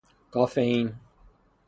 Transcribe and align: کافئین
کافئین 0.33 0.85